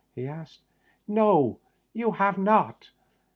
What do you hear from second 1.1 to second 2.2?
No; you